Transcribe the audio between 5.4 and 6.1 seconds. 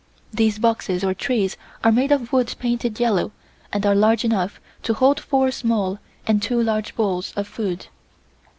small